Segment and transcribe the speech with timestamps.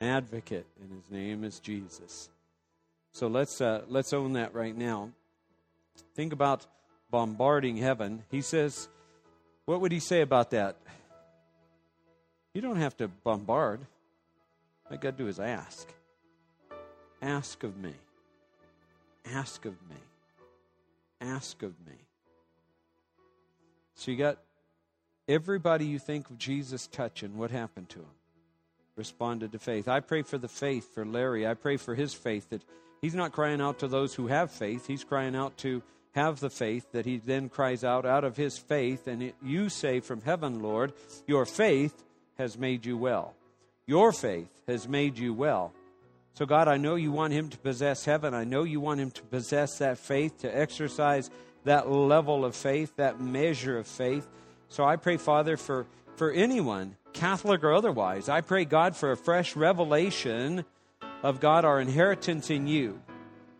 [0.00, 2.28] advocate, and his name is Jesus.
[3.12, 5.10] So let's, uh, let's own that right now.
[6.14, 6.66] Think about
[7.10, 8.22] bombarding heaven.
[8.30, 8.88] He says,
[9.64, 10.76] what would he say about that?
[12.54, 13.80] You don't have to bombard.
[14.86, 15.88] All you got to do is ask.
[17.22, 17.94] Ask of me.
[19.32, 19.96] Ask of me.
[21.20, 21.94] Ask of me.
[23.94, 24.38] So you got
[25.28, 28.19] everybody you think of Jesus touching, what happened to him?
[29.00, 29.88] Responded to faith.
[29.88, 31.46] I pray for the faith for Larry.
[31.46, 32.60] I pray for his faith that
[33.00, 34.86] he's not crying out to those who have faith.
[34.86, 35.82] He's crying out to
[36.12, 39.06] have the faith that he then cries out out of his faith.
[39.06, 40.92] And it, you say from heaven, Lord,
[41.26, 41.94] your faith
[42.36, 43.32] has made you well.
[43.86, 45.72] Your faith has made you well.
[46.34, 48.34] So, God, I know you want him to possess heaven.
[48.34, 51.30] I know you want him to possess that faith, to exercise
[51.64, 54.28] that level of faith, that measure of faith.
[54.68, 59.16] So I pray, Father, for, for anyone, Catholic or otherwise, I pray, God, for a
[59.16, 60.64] fresh revelation
[61.22, 63.00] of God, our inheritance in you.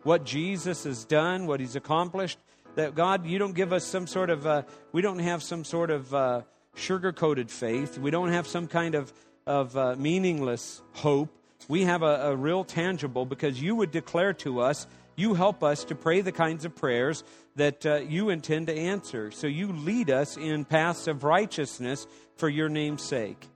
[0.03, 2.39] What Jesus has done, what he's accomplished.
[2.75, 5.91] That God, you don't give us some sort of, uh, we don't have some sort
[5.91, 6.41] of uh,
[6.73, 7.97] sugar coated faith.
[7.97, 9.11] We don't have some kind of,
[9.45, 11.29] of uh, meaningless hope
[11.67, 15.83] we have a, a real tangible because you would declare to us, you help us
[15.85, 17.23] to pray the kinds of prayers
[17.55, 19.31] that uh, you intend to answer.
[19.31, 23.47] So you lead us in paths of righteousness for your name's sake.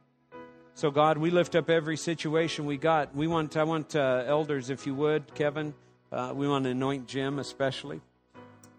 [0.78, 3.16] So God, we lift up every situation we got.
[3.16, 5.74] We want, I want uh, elders, if you would, Kevin.
[6.12, 8.02] Uh, we want to anoint Jim especially.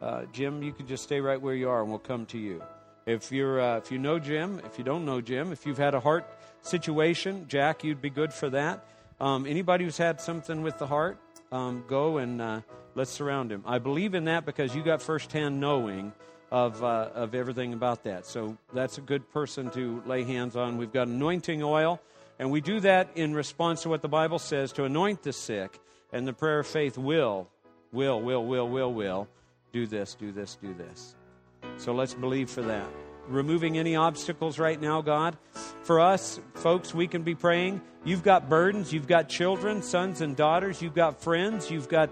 [0.02, 2.62] Uh, Jim, you can just stay right where you are, and we'll come to you.
[3.06, 5.94] If you're, uh, if you know Jim, if you don't know Jim, if you've had
[5.94, 6.28] a heart
[6.60, 8.84] situation, Jack, you'd be good for that.
[9.18, 11.16] Um, anybody who's had something with the heart,
[11.50, 12.60] um, go and uh,
[12.94, 13.62] let's surround him.
[13.64, 16.12] I believe in that because you got firsthand knowing
[16.56, 18.24] of, uh, of everything about that.
[18.24, 20.78] So that's a good person to lay hands on.
[20.78, 22.00] We've got anointing oil,
[22.38, 25.78] and we do that in response to what the Bible says to anoint the sick.
[26.14, 27.50] And the prayer of faith will,
[27.92, 29.28] will, will, will, will, will
[29.70, 31.14] do this, do this, do this.
[31.76, 32.88] So let's believe for that
[33.28, 35.36] removing any obstacles right now, God.
[35.82, 37.82] For us, folks, we can be praying.
[38.04, 42.08] You've got burdens, you've got children, sons and daughters, you've got friends, you've got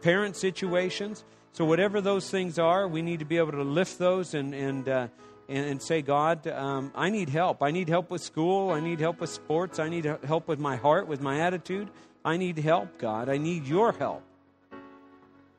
[0.00, 1.22] parent situations.
[1.58, 4.88] So, whatever those things are, we need to be able to lift those and, and,
[4.88, 5.08] uh,
[5.48, 7.64] and, and, say, God, um, I need help.
[7.64, 8.70] I need help with school.
[8.70, 9.80] I need help with sports.
[9.80, 11.88] I need help with my heart, with my attitude.
[12.24, 13.28] I need help, God.
[13.28, 14.22] I need your help.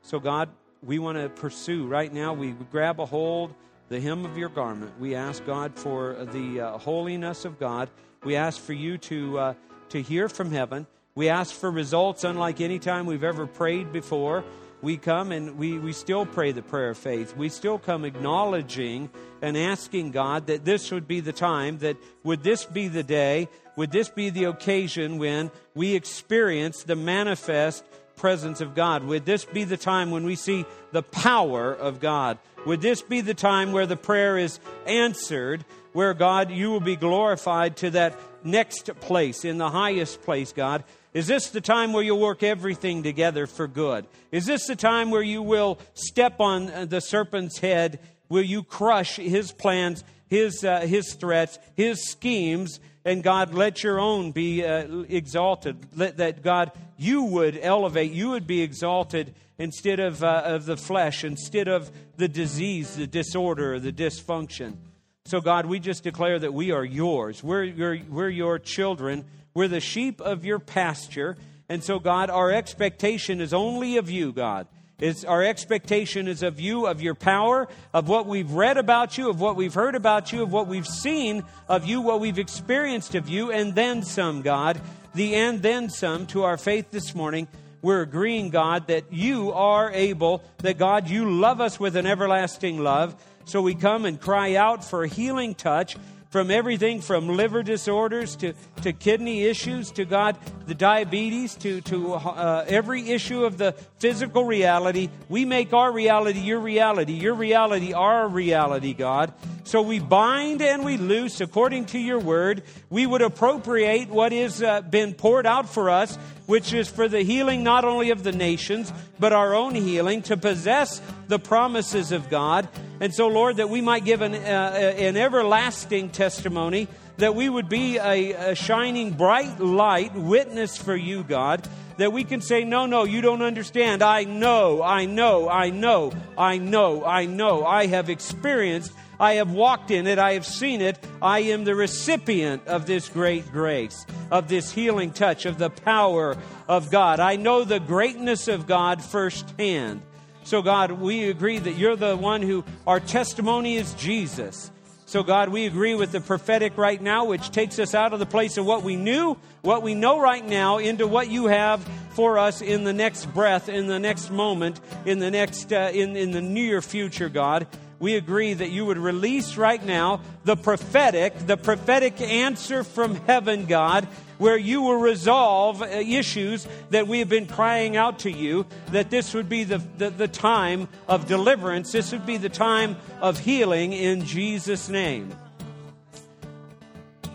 [0.00, 0.48] So, God,
[0.82, 2.32] we want to pursue right now.
[2.32, 3.52] We grab a hold
[3.90, 4.98] the hem of your garment.
[4.98, 7.90] We ask God for the uh, holiness of God.
[8.24, 9.54] We ask for you to, uh,
[9.90, 10.86] to hear from heaven.
[11.14, 14.44] We ask for results unlike any time we've ever prayed before.
[14.82, 17.36] We come and we, we still pray the prayer of faith.
[17.36, 19.10] We still come acknowledging
[19.42, 23.48] and asking God that this would be the time, that would this be the day,
[23.76, 27.84] would this be the occasion when we experience the manifest
[28.16, 29.04] presence of God?
[29.04, 32.38] Would this be the time when we see the power of God?
[32.66, 36.96] Would this be the time where the prayer is answered, where God, you will be
[36.96, 40.84] glorified to that next place, in the highest place, God?
[41.12, 44.06] Is this the time where you'll work everything together for good?
[44.30, 47.98] Is this the time where you will step on the serpent's head?
[48.28, 52.78] Will you crush his plans, his, uh, his threats, his schemes?
[53.04, 55.78] And God, let your own be uh, exalted.
[55.96, 60.76] Let that God, you would elevate, you would be exalted instead of, uh, of the
[60.76, 64.76] flesh, instead of the disease, the disorder, the dysfunction.
[65.24, 67.42] So, God, we just declare that we are yours.
[67.42, 69.24] We're, your, we're your children.
[69.54, 71.36] We're the sheep of your pasture.
[71.68, 74.66] And so, God, our expectation is only of you, God.
[74.98, 79.30] It's, our expectation is of you, of your power, of what we've read about you,
[79.30, 83.14] of what we've heard about you, of what we've seen of you, what we've experienced
[83.14, 84.80] of you, and then some, God.
[85.14, 87.48] The and then some to our faith this morning
[87.82, 92.78] we're agreeing, God, that you are able, that God, you love us with an everlasting
[92.78, 93.16] love.
[93.46, 95.96] So we come and cry out for a healing touch
[96.30, 102.14] from everything from liver disorders to, to kidney issues to God, the diabetes to, to
[102.14, 105.10] uh, every issue of the physical reality.
[105.28, 109.32] We make our reality your reality, your reality our reality, God.
[109.64, 112.62] So we bind and we loose according to your word.
[112.88, 116.16] We would appropriate what has uh, been poured out for us,
[116.46, 120.36] which is for the healing not only of the nations, but our own healing, to
[120.36, 121.00] possess
[121.30, 122.68] the promises of God.
[123.00, 127.70] And so, Lord, that we might give an, uh, an everlasting testimony, that we would
[127.70, 131.66] be a, a shining bright light, witness for you, God
[131.96, 134.02] that we can say, No, no, you don't understand.
[134.02, 137.66] I know, I know, I know, I know, I know.
[137.66, 140.18] I have experienced I have walked in it.
[140.18, 140.98] I have seen it.
[141.20, 146.38] I am the recipient of this great grace, of this healing touch, of the power
[146.66, 147.20] of God.
[147.20, 150.00] I know the greatness of God firsthand.
[150.44, 154.70] So, God, we agree that you're the one who, our testimony is Jesus.
[155.06, 158.26] So, God, we agree with the prophetic right now, which takes us out of the
[158.26, 162.38] place of what we knew, what we know right now, into what you have for
[162.38, 166.30] us in the next breath, in the next moment, in the next, uh, in, in
[166.30, 167.66] the near future, God
[168.00, 173.66] we agree that you would release right now the prophetic, the prophetic answer from heaven,
[173.66, 174.06] God,
[174.38, 179.10] where you will resolve uh, issues that we have been crying out to you, that
[179.10, 183.38] this would be the, the, the time of deliverance, this would be the time of
[183.38, 185.36] healing in Jesus' name.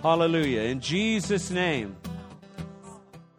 [0.02, 0.62] Hallelujah.
[0.62, 1.96] In Jesus' name.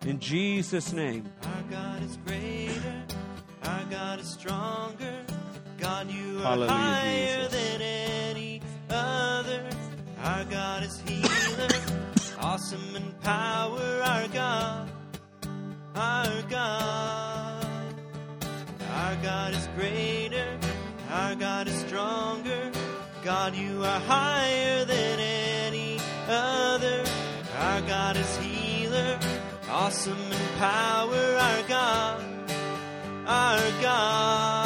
[0.03, 1.29] In Jesus' name.
[1.43, 3.03] Our God is greater,
[3.65, 5.25] our God is stronger.
[5.79, 7.53] God, you are Hallelujah, higher Jesus.
[7.53, 9.69] than any other.
[10.23, 11.69] Our God is healer,
[12.41, 14.03] awesome in power.
[14.03, 14.89] Our God,
[15.95, 17.95] our God,
[18.93, 20.59] our God is greater.
[21.11, 22.73] Our God is stronger.
[23.23, 25.99] God, you are higher than any
[26.29, 27.05] other.
[27.59, 29.19] Our God is healer,
[29.71, 31.37] awesome in power.
[31.39, 32.25] Our God,
[33.27, 34.66] our God.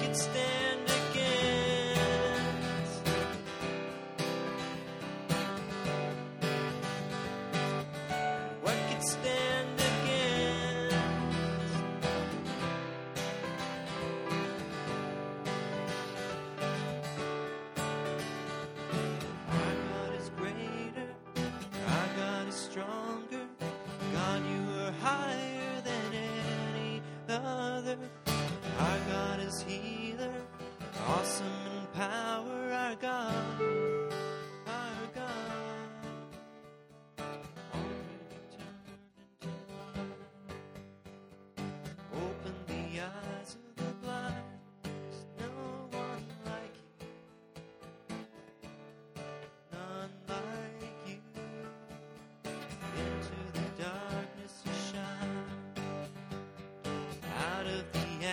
[0.00, 0.69] Can stand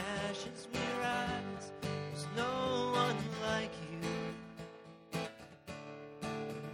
[0.03, 1.71] watches me rise.
[1.81, 5.19] There's no one like you,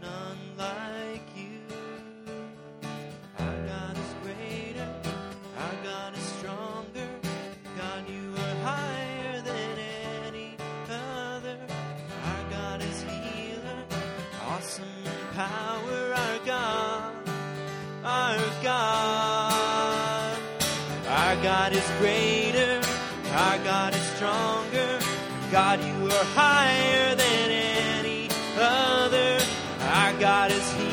[0.02, 1.60] none like you.
[3.40, 4.90] Our God is greater,
[5.58, 7.10] our God is stronger.
[7.78, 9.78] God, you are higher than
[10.26, 10.56] any
[10.90, 11.58] other.
[12.26, 13.84] Our God is healer,
[14.48, 16.14] awesome in power.
[16.14, 17.14] Our God,
[18.04, 19.44] our God.
[21.06, 22.43] Our God is greater,
[23.34, 25.00] our God is stronger.
[25.52, 29.40] God, you are higher than any other.
[29.82, 30.93] Our God is healer,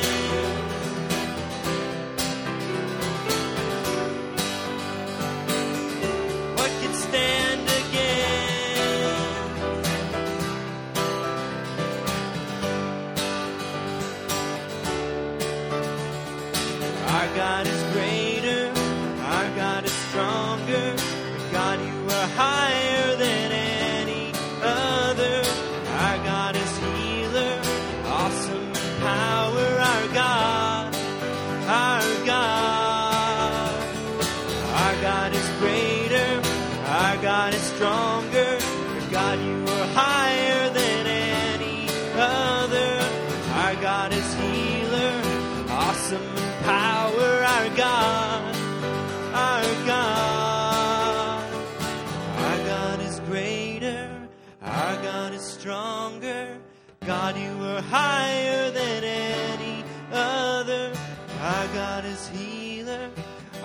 [57.81, 60.93] Are higher than any other.
[61.41, 63.09] Our God is healer,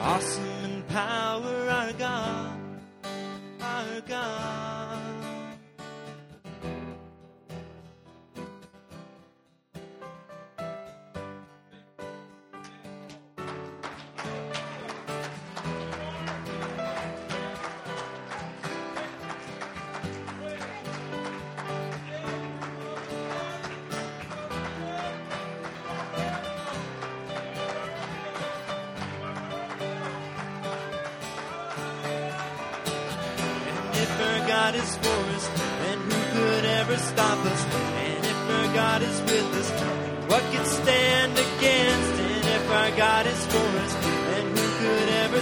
[0.00, 1.68] awesome in power.
[1.68, 2.58] Our God,
[3.60, 4.75] our God.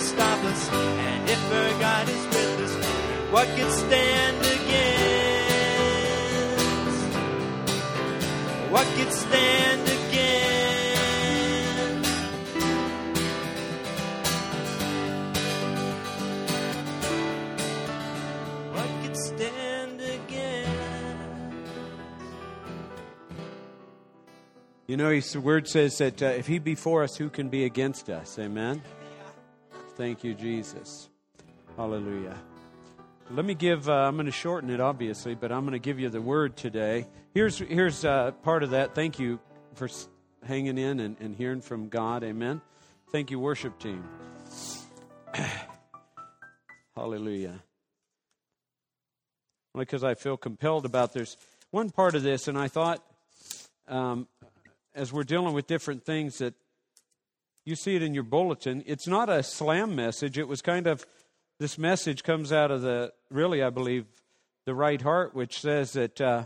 [0.04, 0.68] Stop us?
[0.70, 2.74] And if our God is with us,
[3.32, 4.64] what could stand against?
[8.70, 10.04] What could stand against?
[18.72, 20.70] What could stand against?
[24.86, 27.64] You know, his word says that uh, if he be for us, who can be
[27.64, 28.38] against us?
[28.38, 28.82] Amen.
[29.96, 31.08] Thank you, Jesus.
[31.76, 32.36] Hallelujah.
[33.30, 36.00] Let me give, uh, I'm going to shorten it, obviously, but I'm going to give
[36.00, 37.06] you the word today.
[37.32, 38.96] Here's, here's uh, part of that.
[38.96, 39.38] Thank you
[39.74, 39.88] for
[40.44, 42.24] hanging in and, and hearing from God.
[42.24, 42.60] Amen.
[43.12, 44.02] Thank you, worship team.
[46.96, 47.62] Hallelujah.
[49.74, 51.36] Only because I feel compelled about this.
[51.70, 53.00] one part of this, and I thought
[53.86, 54.26] um,
[54.92, 56.54] as we're dealing with different things that
[57.64, 58.82] you see it in your bulletin.
[58.86, 60.38] It's not a slam message.
[60.38, 61.06] It was kind of
[61.58, 64.06] this message comes out of the really, I believe,
[64.66, 66.44] the right heart, which says that uh,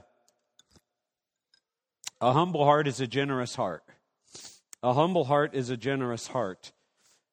[2.20, 3.82] a humble heart is a generous heart.
[4.82, 6.72] A humble heart is a generous heart.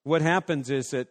[0.03, 1.07] What happens is that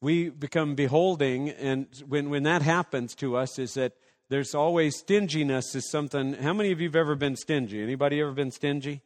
[0.00, 3.94] we become beholding, and when, when that happens to us, is that
[4.28, 6.34] there's always stinginess is something.
[6.34, 7.82] How many of you have ever been stingy?
[7.82, 9.02] Anybody ever been stingy?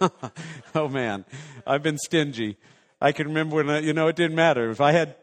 [0.74, 1.24] oh man,
[1.66, 2.56] I've been stingy.
[3.00, 5.16] I can remember when I, you know it didn't matter if I had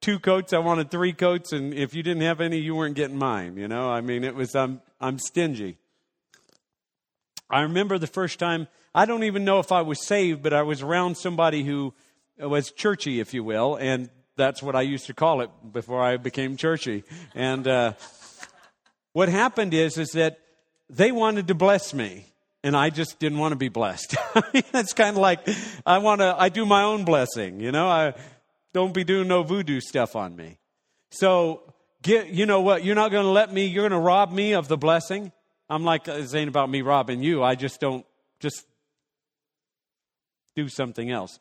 [0.00, 3.16] two coats, I wanted three coats, and if you didn't have any, you weren't getting
[3.16, 3.56] mine.
[3.56, 5.78] You know, I mean, it was I'm I'm stingy.
[7.48, 8.68] I remember the first time.
[8.94, 11.94] I don't even know if I was saved, but I was around somebody who
[12.38, 16.16] was churchy, if you will, and that's what I used to call it before I
[16.16, 17.04] became churchy.
[17.34, 17.92] And uh,
[19.12, 20.38] what happened is, is that
[20.88, 22.26] they wanted to bless me,
[22.64, 24.16] and I just didn't want to be blessed.
[24.54, 25.46] It's kind of like
[25.84, 26.34] I want to.
[26.36, 27.88] I do my own blessing, you know.
[27.88, 28.14] I
[28.72, 30.58] don't be doing no voodoo stuff on me.
[31.10, 31.62] So,
[32.02, 32.84] get, you know what?
[32.84, 33.66] You're not going to let me.
[33.66, 35.30] You're going to rob me of the blessing.
[35.68, 37.42] I'm like, this ain't about me robbing you.
[37.42, 38.04] I just don't
[38.40, 38.66] just
[40.56, 41.38] do something else.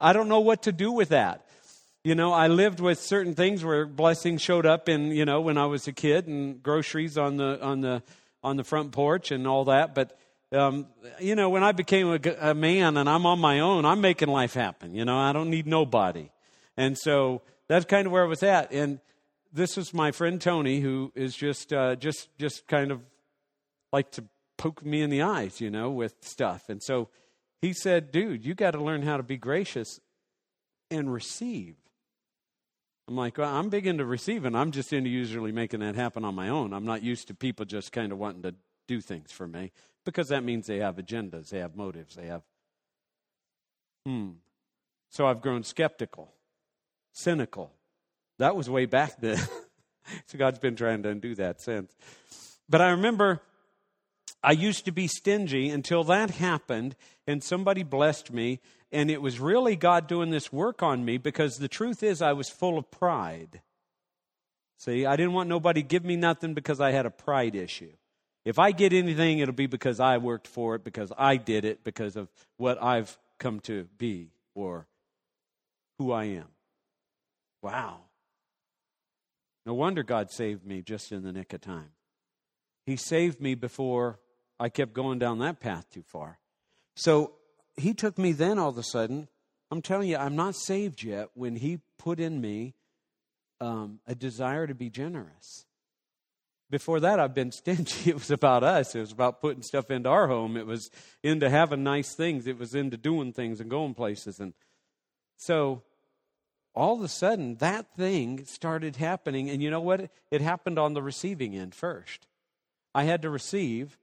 [0.00, 1.46] I don't know what to do with that.
[2.02, 5.56] You know, I lived with certain things where blessings showed up in, you know, when
[5.56, 8.02] I was a kid and groceries on the on the
[8.42, 10.18] on the front porch and all that, but
[10.54, 10.86] um,
[11.20, 14.28] you know, when I became a, a man and I'm on my own, I'm making
[14.28, 14.94] life happen.
[14.94, 16.30] You know, I don't need nobody.
[16.76, 18.72] And so that's kind of where I was at.
[18.72, 19.00] And
[19.52, 23.00] this is my friend Tony, who is just uh, just just kind of
[23.92, 24.24] like to
[24.56, 26.68] poke me in the eyes, you know, with stuff.
[26.68, 27.08] And so
[27.60, 30.00] he said, "Dude, you got to learn how to be gracious
[30.90, 31.76] and receive."
[33.06, 34.54] I'm like, well, I'm big into receiving.
[34.54, 36.72] I'm just into usually making that happen on my own.
[36.72, 38.54] I'm not used to people just kind of wanting to
[38.88, 39.72] do things for me
[40.04, 42.42] because that means they have agendas, they have motives, they have.
[44.06, 44.30] Hmm.
[45.10, 46.32] So I've grown skeptical,
[47.12, 47.72] cynical.
[48.38, 49.38] That was way back then.
[50.26, 51.94] so God's been trying to undo that since.
[52.68, 53.40] But I remember
[54.42, 56.96] I used to be stingy until that happened
[57.26, 58.60] and somebody blessed me.
[58.92, 62.32] And it was really God doing this work on me because the truth is, I
[62.32, 63.62] was full of pride.
[64.78, 67.92] See, I didn't want nobody give me nothing because I had a pride issue.
[68.44, 71.82] If I get anything, it'll be because I worked for it, because I did it,
[71.82, 74.86] because of what I've come to be or
[75.98, 76.48] who I am.
[77.62, 78.00] Wow.
[79.64, 81.90] No wonder God saved me just in the nick of time.
[82.84, 84.18] He saved me before
[84.60, 86.38] I kept going down that path too far.
[86.96, 87.32] So
[87.76, 89.28] he took me then all of a sudden.
[89.70, 92.74] I'm telling you, I'm not saved yet when he put in me
[93.60, 95.64] um, a desire to be generous.
[96.70, 98.10] Before that, I've been stingy.
[98.10, 98.94] It was about us.
[98.94, 100.56] It was about putting stuff into our home.
[100.56, 100.90] It was
[101.22, 102.46] into having nice things.
[102.46, 104.40] It was into doing things and going places.
[104.40, 104.54] And
[105.36, 105.82] so
[106.74, 109.48] all of a sudden, that thing started happening.
[109.48, 110.10] And you know what?
[110.30, 112.26] It happened on the receiving end first.
[112.94, 113.98] I had to receive.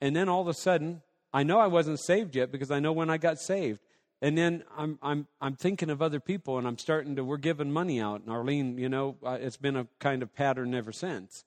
[0.00, 2.92] And then all of a sudden, I know I wasn't saved yet because I know
[2.92, 3.80] when I got saved.
[4.22, 7.70] And then I'm, I'm, I'm thinking of other people and I'm starting to, we're giving
[7.70, 8.22] money out.
[8.22, 11.44] And Arlene, you know, uh, it's been a kind of pattern ever since.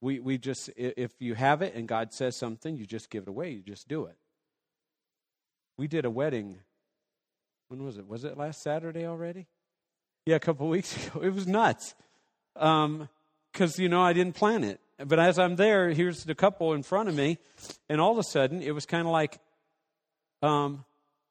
[0.00, 3.28] We, we just, if you have it and God says something, you just give it
[3.28, 3.50] away.
[3.50, 4.16] You just do it.
[5.76, 6.58] We did a wedding.
[7.68, 8.08] When was it?
[8.08, 9.46] Was it last Saturday already?
[10.26, 11.20] Yeah, a couple weeks ago.
[11.20, 11.94] It was nuts.
[12.54, 13.08] Because, um,
[13.76, 14.80] you know, I didn't plan it.
[14.98, 17.38] But as I'm there, here's the couple in front of me.
[17.88, 19.38] And all of a sudden, it was kind of like,
[20.42, 20.84] um,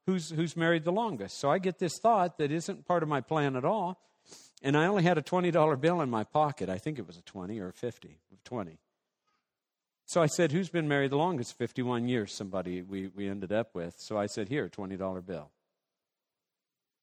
[0.07, 1.37] who's, who's married the longest?
[1.37, 3.99] So I get this thought that isn't part of my plan at all.
[4.61, 6.69] And I only had a $20 bill in my pocket.
[6.69, 8.79] I think it was a 20 or a 50, 20.
[10.05, 11.57] So I said, Who's been married the longest?
[11.57, 13.95] 51 years, somebody we, we ended up with.
[13.99, 15.51] So I said, Here, $20 bill.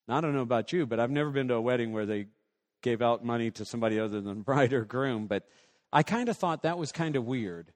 [0.08, 2.26] Now, I don't know about you, but I've never been to a wedding where they
[2.82, 5.26] gave out money to somebody other than bride or groom.
[5.26, 5.44] But
[5.92, 7.72] I kind of thought that was kind of weird.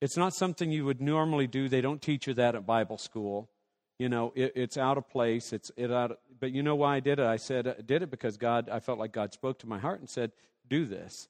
[0.00, 1.68] It's not something you would normally do.
[1.68, 3.48] They don't teach you that at Bible school.
[3.98, 5.52] You know, it, it's out of place.
[5.52, 6.18] It's it out.
[6.40, 7.26] but you know why I did it?
[7.26, 8.68] I said I did it because God.
[8.68, 10.32] I felt like God spoke to my heart and said,
[10.68, 11.28] "Do this,"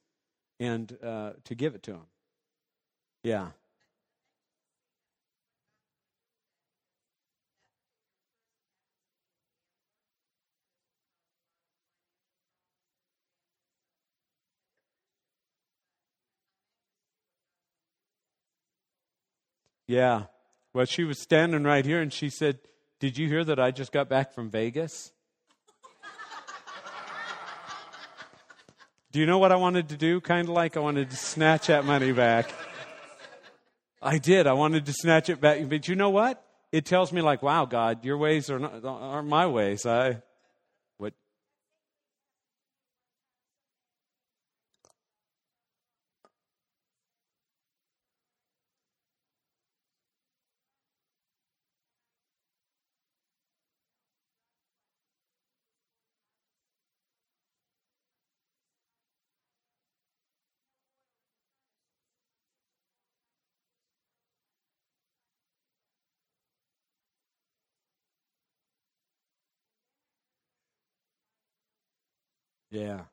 [0.59, 2.07] and uh, to give it to Him.
[3.23, 3.49] Yeah.
[19.87, 20.25] Yeah.
[20.75, 22.59] Well, she was standing right here and she said,
[22.99, 25.13] Did you hear that I just got back from Vegas?
[29.13, 30.21] do you know what I wanted to do?
[30.21, 32.53] Kind of like I wanted to snatch that money back.
[34.03, 34.49] I did.
[34.49, 35.61] I wanted to snatch it back.
[35.69, 36.45] But you know what?
[36.73, 39.87] It tells me, like, wow, God, your ways are not, aren't my ways.
[39.87, 40.23] I,
[72.75, 73.05] Yeah.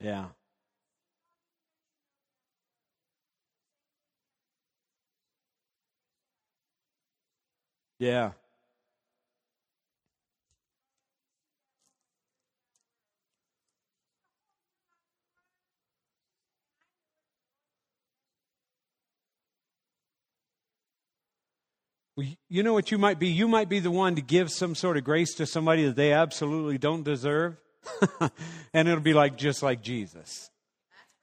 [0.00, 0.26] Yeah.
[7.98, 8.32] Yeah.
[22.48, 23.28] You know what you might be?
[23.28, 26.12] You might be the one to give some sort of grace to somebody that they
[26.12, 27.56] absolutely don't deserve.
[28.74, 30.50] and it'll be like just like Jesus.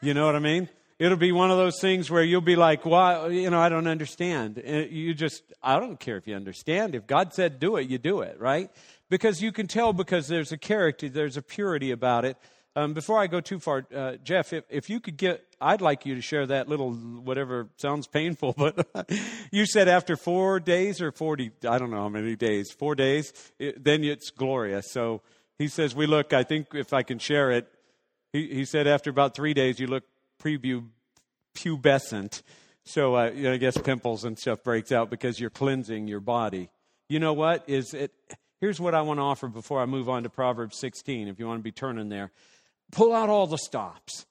[0.01, 0.69] You know what I mean?
[0.97, 3.27] It'll be one of those things where you'll be like, "Why?
[3.27, 6.95] You know, I don't understand." And you just, I don't care if you understand.
[6.95, 8.69] If God said do it, you do it, right?
[9.09, 12.37] Because you can tell because there's a character, there's a purity about it.
[12.77, 16.05] Um, before I go too far, uh, Jeff, if, if you could get, I'd like
[16.05, 19.09] you to share that little, whatever sounds painful, but
[19.49, 23.31] you said after four days or 40, I don't know how many days, four days,
[23.59, 24.91] it, then it's glorious.
[24.91, 25.21] So
[25.57, 27.67] he says, We look, I think if I can share it,
[28.33, 30.03] he, he said after about three days, you look
[30.41, 30.85] preview
[31.55, 32.41] pubescent.
[32.85, 36.19] So uh, you know, I guess pimples and stuff breaks out because you're cleansing your
[36.19, 36.69] body.
[37.09, 37.63] You know what?
[37.67, 38.11] Is it?
[38.61, 41.27] Here's what I want to offer before I move on to Proverbs 16.
[41.27, 42.31] If you want to be turning there,
[42.91, 44.25] pull out all the stops.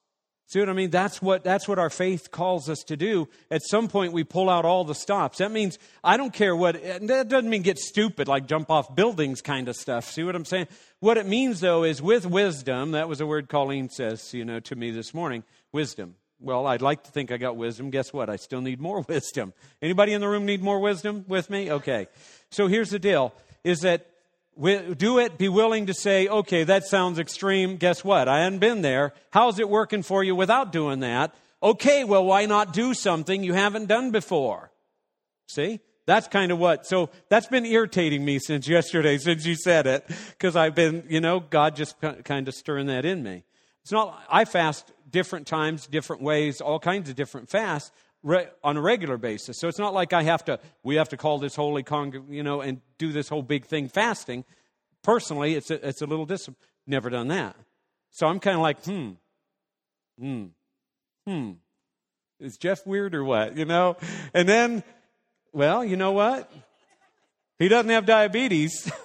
[0.46, 0.90] See what I mean?
[0.90, 3.28] That's what, that's what our faith calls us to do.
[3.50, 5.38] At some point, we pull out all the stops.
[5.38, 9.40] That means I don't care what, that doesn't mean get stupid, like jump off buildings
[9.40, 10.04] kind of stuff.
[10.10, 10.68] See what I'm saying?
[11.00, 14.60] What it means, though, is with wisdom, that was a word Colleen says, you know,
[14.60, 16.14] to me this morning, wisdom.
[16.40, 17.88] Well, I'd like to think I got wisdom.
[17.88, 18.28] Guess what?
[18.28, 19.54] I still need more wisdom.
[19.80, 21.72] Anybody in the room need more wisdom with me?
[21.72, 22.06] Okay.
[22.50, 23.32] So here's the deal,
[23.64, 24.06] is that
[24.56, 27.76] do it, be willing to say, okay, that sounds extreme.
[27.76, 28.28] Guess what?
[28.28, 29.12] I hadn't been there.
[29.30, 31.34] How's it working for you without doing that?
[31.62, 34.70] Okay, well, why not do something you haven't done before?
[35.48, 35.80] See?
[36.06, 36.86] That's kind of what.
[36.86, 41.20] So that's been irritating me since yesterday, since you said it, because I've been, you
[41.20, 43.44] know, God just kind of stirring that in me.
[43.82, 47.90] It's not, I fast different times, different ways, all kinds of different fasts
[48.24, 49.58] re- on a regular basis.
[49.58, 52.42] So it's not like I have to, we have to call this holy con, you
[52.42, 54.44] know, and do this whole big thing fasting.
[55.02, 56.48] Personally, it's a, it's a little dis.
[56.86, 57.54] Never done that.
[58.10, 59.10] So I'm kind of like, hmm,
[60.18, 60.44] hmm,
[61.26, 61.52] hmm.
[62.40, 63.56] Is Jeff weird or what?
[63.56, 63.96] You know?
[64.32, 64.82] And then,
[65.52, 66.50] well, you know what?
[67.58, 68.90] He doesn't have diabetes.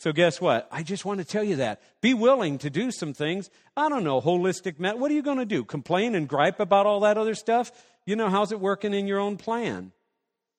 [0.00, 0.66] So guess what?
[0.72, 1.82] I just want to tell you that.
[2.00, 3.50] Be willing to do some things.
[3.76, 4.98] I don't know, holistic met.
[4.98, 5.62] What are you going to do?
[5.62, 7.70] Complain and gripe about all that other stuff?
[8.06, 9.92] You know, how's it working in your own plan?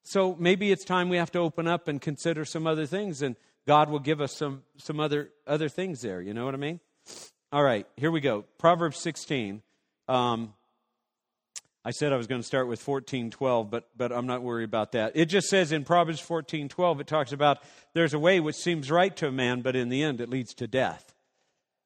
[0.03, 3.35] So maybe it's time we have to open up and consider some other things and
[3.65, 6.21] God will give us some some other other things there.
[6.21, 6.79] You know what I mean?
[7.51, 8.45] All right, here we go.
[8.59, 9.63] Proverbs 16.
[10.07, 10.53] Um,
[11.83, 14.91] I said I was going to start with 1412, but, but I'm not worried about
[14.91, 15.13] that.
[15.15, 17.57] It just says in Proverbs 1412, it talks about
[17.93, 20.53] there's a way which seems right to a man, but in the end it leads
[20.55, 21.15] to death.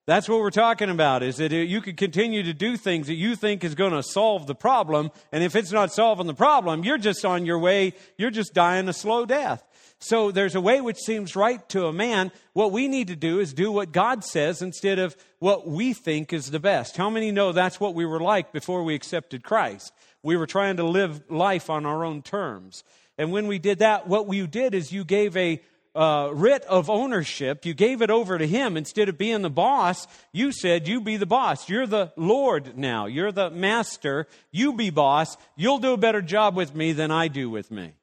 [0.05, 3.36] That's what we're talking about, is that you could continue to do things that you
[3.36, 6.99] think is going to solve the problem, and if it's not solving the problem, you're
[6.99, 9.65] just on your way, you're just dying a slow death.
[9.99, 12.31] So there's a way which seems right to a man.
[12.53, 16.34] What we need to do is do what God says instead of what we think
[16.34, 16.97] is the best.
[16.97, 19.93] How many know that's what we were like before we accepted Christ?
[20.21, 22.84] We were trying to live life on our own terms.
[23.17, 25.62] And when we did that, what you did is you gave a
[25.95, 27.65] uh, writ of ownership.
[27.65, 30.08] You gave it over to him instead of being the boss.
[30.34, 31.69] You said, You be the boss.
[31.69, 33.05] You're the Lord now.
[33.05, 34.27] You're the master.
[34.51, 35.38] You be boss.
[35.55, 37.93] You'll do a better job with me than I do with me.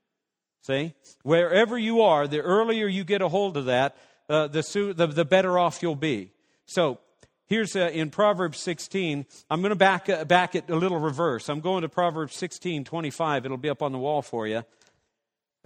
[0.62, 0.94] See?
[1.24, 3.96] Wherever you are, the earlier you get a hold of that,
[4.28, 6.30] uh, the, the, the, better off you'll be.
[6.66, 7.00] So,
[7.46, 9.26] here's uh, in Proverbs 16.
[9.50, 11.48] I'm going to back, uh, back it a little reverse.
[11.48, 13.44] I'm going to Proverbs 16, 25.
[13.44, 14.62] It'll be up on the wall for you.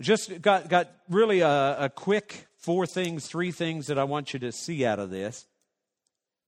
[0.01, 4.39] Just got, got really a, a quick four things, three things that I want you
[4.41, 5.47] to see out of this.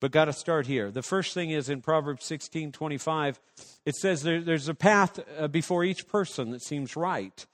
[0.01, 0.91] But got to start here.
[0.91, 3.41] The first thing is in Proverbs 16, 25.
[3.85, 7.47] It says there, there's a path uh, before each person that seems right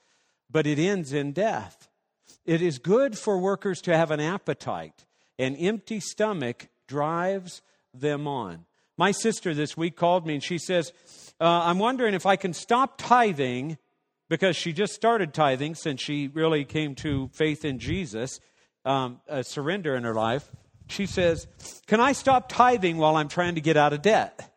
[0.49, 1.89] but it ends in death.
[2.45, 5.05] It is good for workers to have an appetite.
[5.39, 7.61] An empty stomach drives
[7.93, 8.65] them on.
[8.97, 10.93] My sister this week called me and she says,
[11.41, 13.77] uh, I'm wondering if I can stop tithing
[14.29, 18.39] because she just started tithing since she really came to faith in Jesus,
[18.85, 20.49] um, a surrender in her life.
[20.87, 21.47] She says,
[21.87, 24.51] Can I stop tithing while I'm trying to get out of debt?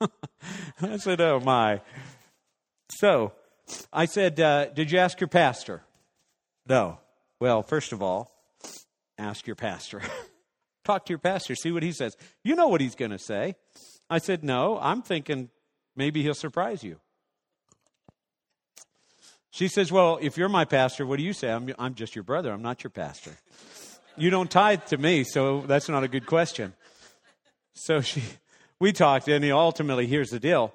[0.82, 1.80] I said, Oh my.
[2.90, 3.32] So,
[3.92, 5.82] I said, uh, Did you ask your pastor?
[6.68, 6.98] No.
[7.40, 8.30] Well, first of all,
[9.18, 10.02] ask your pastor.
[10.84, 12.16] Talk to your pastor, see what he says.
[12.44, 13.56] You know what he's going to say.
[14.08, 15.50] I said, No, I'm thinking
[15.96, 17.00] maybe he'll surprise you.
[19.50, 21.50] She says, Well, if you're my pastor, what do you say?
[21.50, 22.52] I'm, I'm just your brother.
[22.52, 23.32] I'm not your pastor.
[24.16, 26.72] You don't tithe to me, so that's not a good question.
[27.74, 28.22] So she,
[28.78, 30.72] we talked, and ultimately, here's the deal.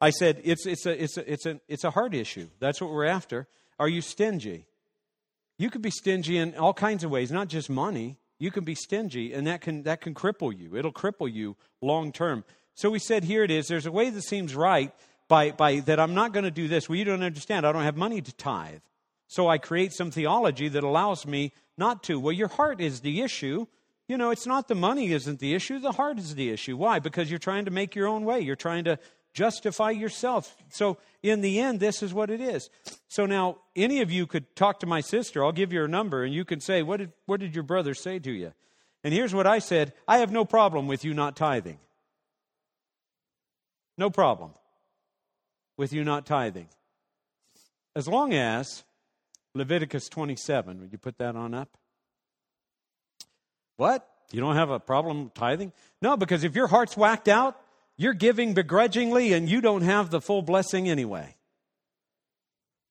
[0.00, 2.48] I said, it's, it's, a, it's, a, it's, a, it's a heart issue.
[2.58, 3.46] That's what we're after.
[3.78, 4.66] Are you stingy?
[5.58, 8.18] You could be stingy in all kinds of ways, not just money.
[8.38, 10.74] You can be stingy, and that can, that can cripple you.
[10.74, 12.44] It'll cripple you long term.
[12.74, 13.68] So we said, here it is.
[13.68, 14.94] There's a way that seems right
[15.28, 16.88] by, by that I'm not going to do this.
[16.88, 17.66] Well, you don't understand.
[17.66, 18.80] I don't have money to tithe.
[19.26, 22.18] So I create some theology that allows me not to.
[22.18, 23.66] Well, your heart is the issue.
[24.08, 26.76] You know, it's not the money isn't the issue, the heart is the issue.
[26.76, 26.98] Why?
[26.98, 28.40] Because you're trying to make your own way.
[28.40, 28.98] You're trying to
[29.32, 30.56] justify yourself.
[30.70, 32.70] So in the end, this is what it is.
[33.08, 35.44] So now, any of you could talk to my sister.
[35.44, 37.94] I'll give you her number, and you can say, What did, what did your brother
[37.94, 38.52] say to you?
[39.02, 41.78] And here's what I said I have no problem with you not tithing.
[43.96, 44.52] No problem
[45.76, 46.68] with you not tithing.
[47.94, 48.84] As long as
[49.54, 51.76] Leviticus 27, would you put that on up?
[53.76, 54.08] What?
[54.32, 55.72] You don't have a problem tithing?
[56.00, 57.59] No, because if your heart's whacked out,
[58.00, 61.36] you're giving begrudgingly and you don't have the full blessing anyway.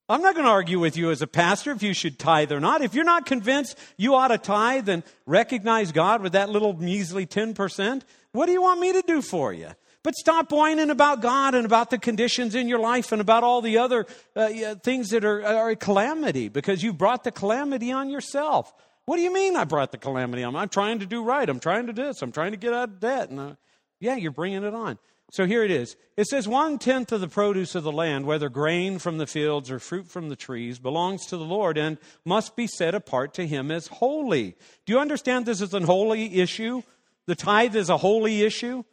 [0.08, 2.60] I'm not going to argue with you as a pastor if you should tithe or
[2.60, 2.84] not.
[2.84, 7.26] If you're not convinced you ought to tithe and recognize God with that little measly
[7.26, 9.70] 10%, what do you want me to do for you?
[10.04, 13.64] But stop whining about God and about the conditions in your life and about all
[13.64, 18.12] the other uh, things that are, are a calamity because you brought the calamity on
[18.12, 18.72] yourself.
[19.06, 20.56] What do you mean I brought the calamity on?
[20.56, 21.50] I'm trying to do right.
[21.50, 22.22] I'm trying to do this.
[22.22, 23.32] I'm trying to get out of debt.
[23.32, 23.56] And uh,
[24.00, 24.98] yeah, you're bringing it on.
[25.32, 25.96] So here it is.
[26.18, 29.70] It says one tenth of the produce of the land, whether grain from the fields
[29.70, 33.46] or fruit from the trees, belongs to the Lord and must be set apart to
[33.46, 34.56] him as holy.
[34.86, 36.82] Do you understand this is a holy issue?
[37.28, 38.84] The tithe is a holy issue.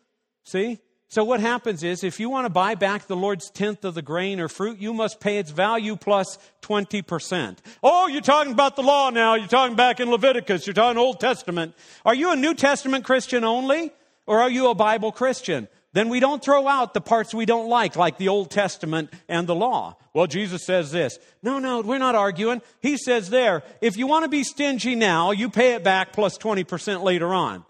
[0.45, 0.79] See?
[1.09, 4.03] So what happens is if you want to buy back the Lord's tenth of the
[4.03, 7.59] grain or fruit, you must pay its value plus 20%.
[7.83, 9.37] Oh, you're talking about the law now.
[9.37, 10.66] You're talking back in Leviticus.
[10.66, 11.75] You're talking Old Testament.
[12.05, 13.92] Are you a New Testament Christian only?
[14.27, 15.69] Or are you a Bible Christian?
[15.93, 19.47] Then we don't throw out the parts we don't like, like the Old Testament and
[19.47, 19.97] the law.
[20.12, 21.19] Well, Jesus says this.
[21.43, 22.61] No, no, we're not arguing.
[22.83, 26.37] He says there, if you want to be stingy now, you pay it back plus
[26.37, 27.65] 20% later on.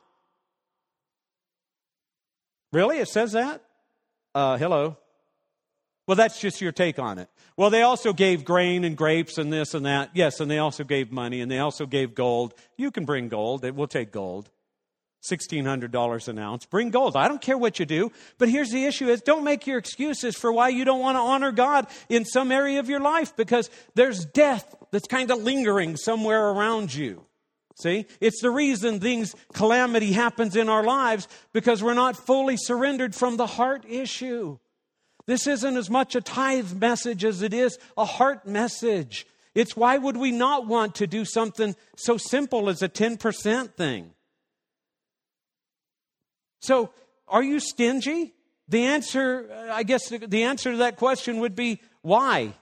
[2.72, 2.98] Really?
[2.98, 3.62] It says that?
[4.34, 4.96] Uh, hello?
[6.06, 7.28] Well, that's just your take on it.
[7.56, 10.10] Well, they also gave grain and grapes and this and that.
[10.14, 12.54] Yes, and they also gave money and they also gave gold.
[12.76, 13.62] You can bring gold.
[13.62, 14.50] We'll take gold.
[15.30, 16.66] $1,600 an ounce.
[16.66, 17.16] Bring gold.
[17.16, 18.12] I don't care what you do.
[18.38, 21.20] But here's the issue is don't make your excuses for why you don't want to
[21.20, 25.96] honor God in some area of your life because there's death that's kind of lingering
[25.96, 27.24] somewhere around you.
[27.76, 28.06] See?
[28.20, 33.36] It's the reason things, calamity happens in our lives because we're not fully surrendered from
[33.36, 34.58] the heart issue.
[35.26, 39.26] This isn't as much a tithe message as it is a heart message.
[39.54, 44.12] It's why would we not want to do something so simple as a 10% thing?
[46.60, 46.90] So,
[47.28, 48.34] are you stingy?
[48.68, 52.54] The answer, uh, I guess the answer to that question would be why?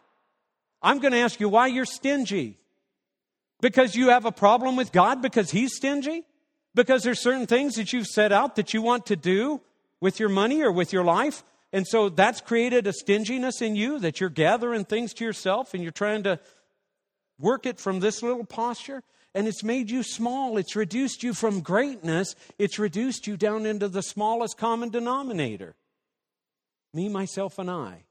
[0.83, 2.59] I'm going to ask you why you're stingy.
[3.61, 6.25] Because you have a problem with God because He's stingy?
[6.75, 9.61] Because there's certain things that you've set out that you want to do
[10.01, 11.43] with your money or with your life?
[11.73, 15.83] And so that's created a stinginess in you that you're gathering things to yourself and
[15.83, 16.39] you're trying to
[17.39, 19.03] work it from this little posture.
[19.35, 20.57] And it's made you small.
[20.59, 22.37] It's reduced you from greatness.
[22.59, 25.75] It's reduced you down into the smallest common denominator
[26.94, 28.05] me, myself, and I.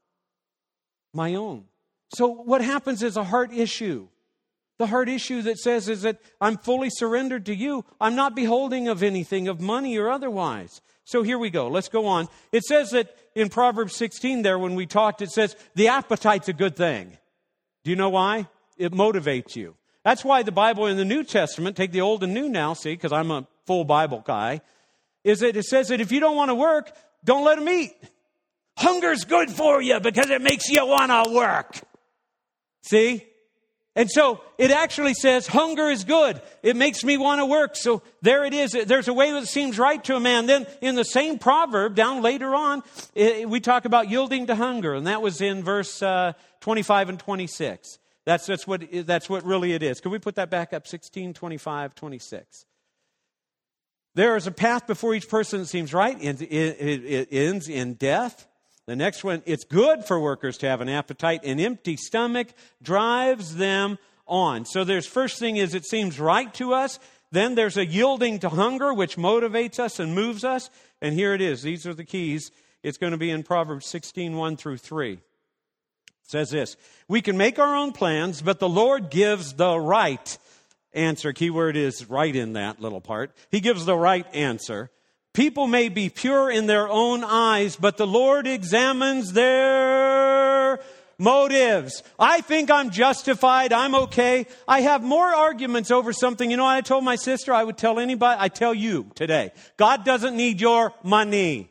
[1.12, 1.64] My own.
[2.14, 4.08] So what happens is a heart issue.
[4.78, 7.84] The heart issue that says is that I'm fully surrendered to you.
[8.00, 10.80] I'm not beholding of anything, of money or otherwise.
[11.04, 11.68] So here we go.
[11.68, 12.28] Let's go on.
[12.52, 16.52] It says that in Proverbs 16 there, when we talked, it says the appetite's a
[16.52, 17.16] good thing.
[17.84, 18.48] Do you know why?
[18.76, 19.76] It motivates you.
[20.04, 22.92] That's why the Bible in the New Testament, take the Old and New now, see,
[22.92, 24.60] because I'm a full Bible guy,
[25.24, 26.92] is that it says that if you don't want to work,
[27.24, 27.96] don't let them eat.
[28.76, 31.80] Hunger's good for you because it makes you want to work.
[32.82, 33.24] See?
[33.96, 36.42] And so it actually says hunger is good.
[36.62, 37.76] It makes me want to work.
[37.76, 38.72] So there it is.
[38.72, 40.46] There's a way that seems right to a man.
[40.46, 42.82] Then in the same proverb down later on,
[43.14, 44.94] it, we talk about yielding to hunger.
[44.94, 47.98] And that was in verse uh, 25 and 26.
[48.26, 50.00] That's, that's, what, that's what really it is.
[50.00, 50.86] Can we put that back up?
[50.86, 52.66] 16, 25, 26.
[54.14, 56.16] There is a path before each person that seems right.
[56.22, 58.46] It, it, it ends in death.
[58.86, 61.44] The next one, it's good for workers to have an appetite.
[61.44, 62.48] An empty stomach
[62.82, 64.64] drives them on.
[64.66, 66.98] So there's first thing is it seems right to us.
[67.32, 70.70] Then there's a yielding to hunger, which motivates us and moves us.
[71.02, 71.62] And here it is.
[71.62, 72.50] These are the keys.
[72.82, 75.18] It's going to be in Proverbs 16, 1 through 3.
[76.24, 80.38] Says this We can make our own plans, but the Lord gives the right
[80.92, 81.32] answer.
[81.32, 83.32] Keyword is right in that little part.
[83.50, 84.90] He gives the right answer.
[85.34, 90.78] People may be pure in their own eyes, but the Lord examines their
[91.18, 92.02] motives.
[92.18, 93.72] I think I'm justified.
[93.72, 94.46] I'm okay.
[94.66, 96.50] I have more arguments over something.
[96.50, 99.52] You know, I told my sister I would tell anybody, I tell you today.
[99.76, 101.70] God doesn't need your money.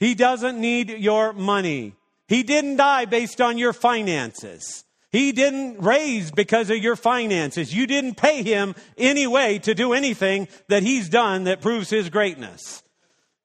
[0.00, 1.94] He doesn't need your money.
[2.34, 4.84] He didn't die based on your finances.
[5.12, 7.72] He didn't raise because of your finances.
[7.72, 12.10] You didn't pay him any way to do anything that he's done that proves his
[12.10, 12.82] greatness.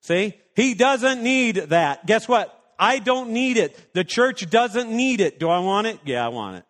[0.01, 0.33] See?
[0.55, 2.07] He doesn't need that.
[2.07, 2.59] Guess what?
[2.79, 3.93] I don't need it.
[3.93, 5.39] The church doesn't need it.
[5.39, 5.99] Do I want it?
[6.03, 6.65] Yeah, I want it.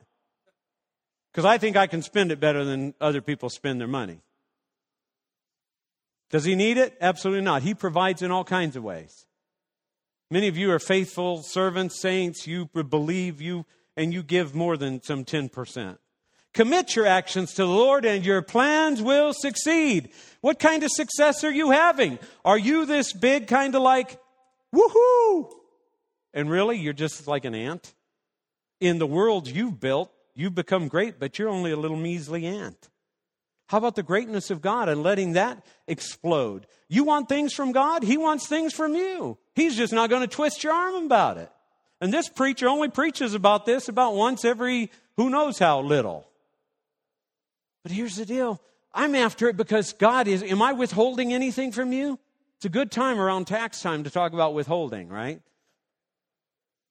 [1.32, 4.19] Because I think I can spend it better than other people spend their money.
[6.32, 6.97] Does he need it?
[6.99, 7.62] Absolutely not.
[7.62, 9.25] He provides in all kinds of ways.
[10.32, 12.46] Many of you are faithful servants, saints.
[12.46, 13.65] You believe you
[13.98, 15.98] and you give more than some 10%.
[16.54, 20.10] Commit your actions to the Lord and your plans will succeed.
[20.42, 22.20] What kind of success are you having?
[22.46, 24.20] Are you this big kind of like,
[24.74, 25.52] woohoo?
[26.34, 27.94] And really, you're just like an ant?
[28.80, 32.89] In the world you've built, you've become great, but you're only a little measly ant.
[33.68, 36.65] How about the greatness of God and letting that explode?
[36.88, 39.38] You want things from God, He wants things from you.
[39.60, 41.52] He's just not going to twist your arm about it.
[42.00, 46.26] And this preacher only preaches about this about once every who knows how little.
[47.84, 48.62] But here's the deal
[48.93, 50.43] I'm after it because God is.
[50.43, 52.17] Am I withholding anything from you?
[52.56, 55.41] It's a good time around tax time to talk about withholding, right?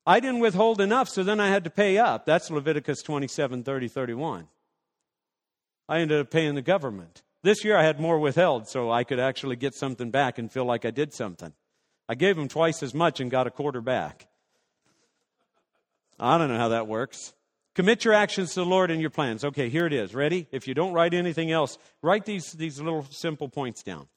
[0.07, 2.26] I didn't withhold enough, so then I had to pay up.
[2.26, 4.46] That's Leviticus 27 30, 31.
[5.88, 7.22] I ended up paying the government.
[7.42, 10.66] This year I had more withheld, so I could actually get something back and feel
[10.66, 11.54] like I did something.
[12.08, 14.26] I gave him twice as much and got a quarter back.
[16.18, 17.34] I don't know how that works.
[17.74, 19.44] Commit your actions to the Lord and your plans.
[19.44, 20.14] Okay, here it is.
[20.14, 20.48] Ready?
[20.50, 24.08] If you don't write anything else, write these, these little simple points down.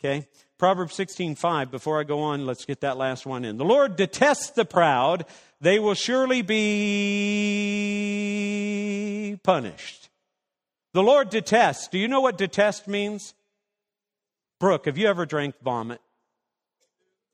[0.00, 0.26] Okay?
[0.58, 1.70] Proverbs 16, 5.
[1.70, 3.56] Before I go on, let's get that last one in.
[3.56, 5.26] The Lord detests the proud.
[5.60, 6.58] They will surely be
[9.42, 10.10] punished.
[10.92, 11.88] The Lord detests.
[11.88, 13.34] Do you know what detest means?
[14.58, 16.00] Brooke, have you ever drank vomit?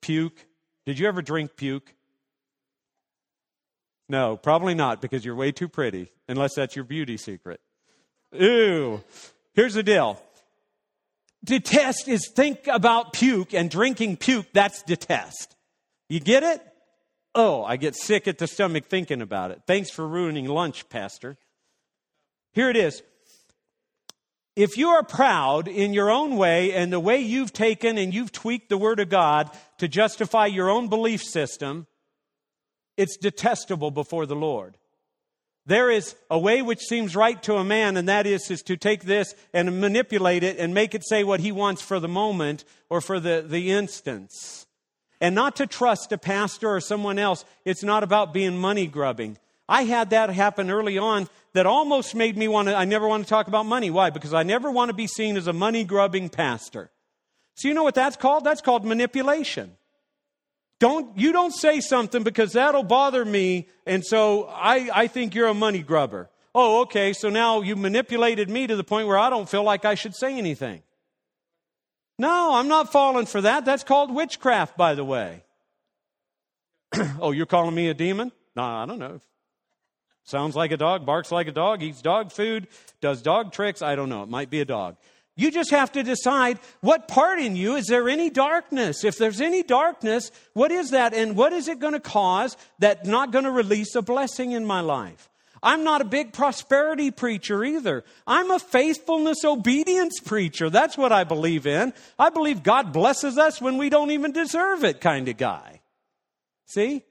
[0.02, 0.46] Puke?
[0.86, 1.94] Did you ever drink puke?
[4.08, 7.60] No, probably not because you're way too pretty, unless that's your beauty secret.
[8.34, 9.02] Ooh.
[9.54, 10.20] Here's the deal.
[11.44, 15.56] Detest is think about puke and drinking puke, that's detest.
[16.08, 16.60] You get it?
[17.34, 19.62] Oh, I get sick at the stomach thinking about it.
[19.66, 21.38] Thanks for ruining lunch, Pastor.
[22.52, 23.02] Here it is.
[24.56, 28.32] If you are proud in your own way and the way you've taken and you've
[28.32, 31.86] tweaked the Word of God to justify your own belief system,
[32.96, 34.76] it's detestable before the Lord.
[35.66, 38.76] There is a way which seems right to a man, and that is, is to
[38.76, 42.64] take this and manipulate it and make it say what he wants for the moment
[42.88, 44.66] or for the, the instance.
[45.20, 47.44] And not to trust a pastor or someone else.
[47.64, 49.38] It's not about being money grubbing.
[49.70, 53.22] I had that happen early on that almost made me want to, I never want
[53.22, 53.88] to talk about money.
[53.88, 54.10] Why?
[54.10, 56.90] Because I never want to be seen as a money grubbing pastor.
[57.54, 58.44] So you know what that's called?
[58.44, 59.76] That's called manipulation.
[60.80, 65.46] Don't, you don't say something because that'll bother me, and so I, I think you're
[65.46, 66.30] a money grubber.
[66.52, 69.84] Oh, okay, so now you manipulated me to the point where I don't feel like
[69.84, 70.82] I should say anything.
[72.18, 73.64] No, I'm not falling for that.
[73.64, 75.44] That's called witchcraft, by the way.
[77.20, 78.32] oh, you're calling me a demon?
[78.56, 79.20] No, I don't know.
[80.24, 82.68] Sounds like a dog, barks like a dog, eats dog food,
[83.00, 83.82] does dog tricks.
[83.82, 84.22] I don't know.
[84.22, 84.96] It might be a dog.
[85.36, 89.04] You just have to decide what part in you is there any darkness?
[89.04, 91.14] If there's any darkness, what is that?
[91.14, 94.66] And what is it going to cause that's not going to release a blessing in
[94.66, 95.30] my life?
[95.62, 98.04] I'm not a big prosperity preacher either.
[98.26, 100.70] I'm a faithfulness, obedience preacher.
[100.70, 101.92] That's what I believe in.
[102.18, 105.80] I believe God blesses us when we don't even deserve it, kind of guy.
[106.66, 107.02] See?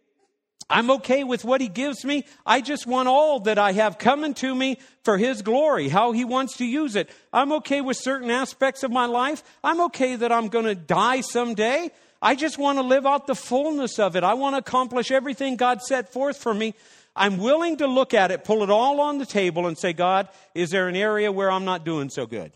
[0.69, 2.25] I'm okay with what he gives me.
[2.45, 6.23] I just want all that I have coming to me for his glory, how he
[6.23, 7.09] wants to use it.
[7.33, 9.43] I'm okay with certain aspects of my life.
[9.63, 11.89] I'm okay that I'm going to die someday.
[12.21, 14.23] I just want to live out the fullness of it.
[14.23, 16.75] I want to accomplish everything God set forth for me.
[17.15, 20.27] I'm willing to look at it, pull it all on the table, and say, God,
[20.53, 22.51] is there an area where I'm not doing so good?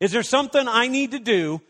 [0.00, 1.60] Is there something I need to do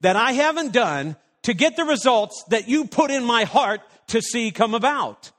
[0.00, 4.20] that I haven't done to get the results that you put in my heart to
[4.20, 5.30] see come about?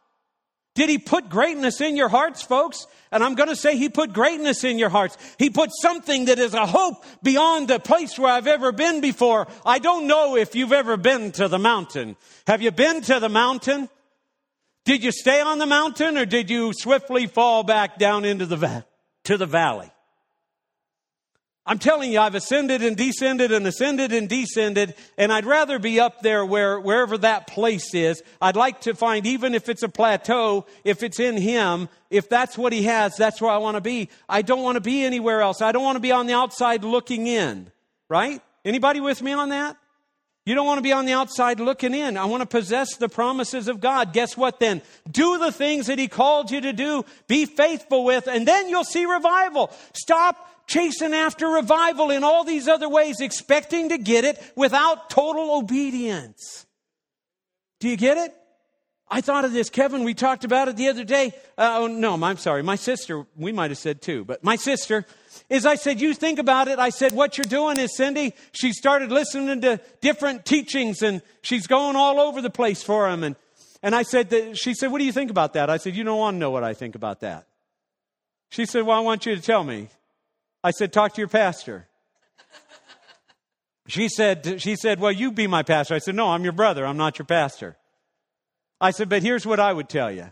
[0.73, 2.87] Did he put greatness in your hearts, folks?
[3.11, 5.17] And I'm going to say he put greatness in your hearts.
[5.37, 9.47] He put something that is a hope beyond the place where I've ever been before.
[9.65, 12.15] I don't know if you've ever been to the mountain.
[12.47, 13.89] Have you been to the mountain?
[14.85, 18.57] Did you stay on the mountain or did you swiftly fall back down into the
[18.57, 18.85] va-
[19.25, 19.90] to the valley?
[21.71, 26.01] I'm telling you, I've ascended and descended and ascended and descended, and I'd rather be
[26.01, 28.21] up there where, wherever that place is.
[28.41, 32.57] I'd like to find, even if it's a plateau, if it's in Him, if that's
[32.57, 34.09] what He has, that's where I want to be.
[34.27, 35.61] I don't want to be anywhere else.
[35.61, 37.71] I don't want to be on the outside looking in,
[38.09, 38.41] right?
[38.65, 39.77] Anybody with me on that?
[40.45, 42.17] You don't want to be on the outside looking in.
[42.17, 44.11] I want to possess the promises of God.
[44.11, 44.81] Guess what then?
[45.09, 47.05] Do the things that He called you to do.
[47.27, 49.71] Be faithful with, and then you'll see revival.
[49.93, 55.57] Stop chasing after revival in all these other ways, expecting to get it without total
[55.57, 56.65] obedience.
[57.79, 58.33] Do you get it?
[59.13, 60.05] I thought of this, Kevin.
[60.05, 61.33] We talked about it the other day.
[61.57, 62.63] Uh, oh, no, I'm sorry.
[62.63, 65.05] My sister, we might have said too, but my sister
[65.49, 66.79] is I said, You think about it.
[66.79, 71.67] I said, What you're doing is Cindy, she started listening to different teachings and she's
[71.67, 73.25] going all over the place for them.
[73.25, 73.35] And,
[73.83, 75.69] and I said, that, She said, What do you think about that?
[75.69, 77.47] I said, You don't want to know what I think about that.
[78.49, 79.89] She said, Well, I want you to tell me.
[80.63, 81.87] I said, Talk to your pastor.
[83.87, 85.95] She said, she said, Well, you be my pastor.
[85.95, 86.85] I said, No, I'm your brother.
[86.85, 87.77] I'm not your pastor.
[88.79, 90.31] I said, But here's what I would tell you.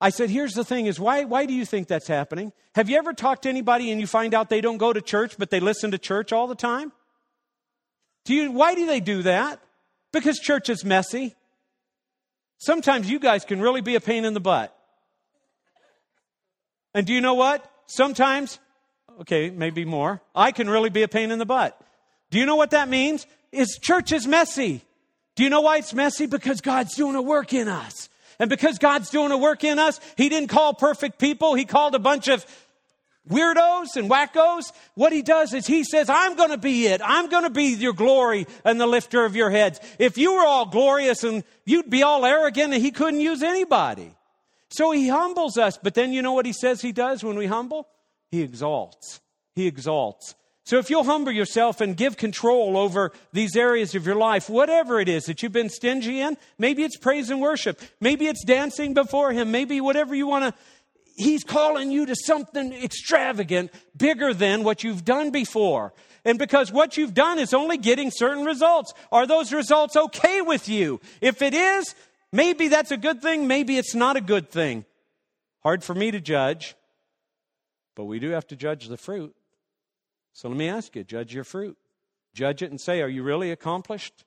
[0.00, 2.52] I said, Here's the thing is why, why do you think that's happening?
[2.74, 5.36] Have you ever talked to anybody and you find out they don't go to church,
[5.38, 6.92] but they listen to church all the time?
[8.24, 9.60] Do you, why do they do that?
[10.12, 11.34] Because church is messy.
[12.58, 14.76] Sometimes you guys can really be a pain in the butt.
[16.94, 17.70] And do you know what?
[17.86, 18.58] Sometimes
[19.20, 20.20] okay, maybe more.
[20.34, 21.80] I can really be a pain in the butt.
[22.30, 23.26] Do you know what that means?
[23.52, 24.82] Is church is messy.
[25.36, 26.26] Do you know why it's messy?
[26.26, 28.08] Because God's doing a work in us.
[28.38, 31.54] And because God's doing a work in us, He didn't call perfect people.
[31.54, 32.44] He called a bunch of
[33.28, 34.72] weirdos and wackos.
[34.94, 37.00] What He does is He says, I'm going to be it.
[37.04, 39.80] I'm going to be your glory and the lifter of your heads.
[39.98, 44.12] If you were all glorious and you'd be all arrogant and He couldn't use anybody.
[44.70, 45.78] So He humbles us.
[45.80, 47.86] But then you know what He says He does when we humble?
[48.30, 49.20] He exalts.
[49.54, 50.34] He exalts.
[50.64, 54.98] So if you'll humble yourself and give control over these areas of your life, whatever
[54.98, 58.94] it is that you've been stingy in, maybe it's praise and worship, maybe it's dancing
[58.94, 60.60] before Him, maybe whatever you want to,
[61.16, 65.92] He's calling you to something extravagant, bigger than what you've done before.
[66.24, 70.68] And because what you've done is only getting certain results, are those results okay with
[70.68, 71.00] you?
[71.20, 71.94] If it is,
[72.32, 74.86] maybe that's a good thing, maybe it's not a good thing.
[75.62, 76.74] Hard for me to judge.
[77.94, 79.34] But we do have to judge the fruit.
[80.32, 81.76] So let me ask you judge your fruit.
[82.34, 84.24] Judge it and say, Are you really accomplished?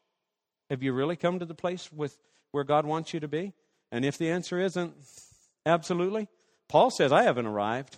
[0.70, 2.18] Have you really come to the place with
[2.52, 3.54] where God wants you to be?
[3.92, 4.94] And if the answer isn't
[5.66, 6.28] absolutely,
[6.68, 7.98] Paul says, I haven't arrived.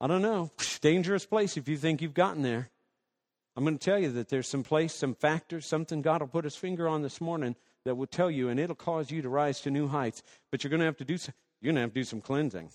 [0.00, 0.50] I don't know.
[0.80, 2.70] Dangerous place if you think you've gotten there.
[3.56, 6.44] I'm going to tell you that there's some place, some factors, something God will put
[6.44, 9.60] his finger on this morning that will tell you, and it'll cause you to rise
[9.62, 10.22] to new heights.
[10.50, 12.20] But you're going to have to do, some, you're going to have to do some
[12.20, 12.70] cleansing.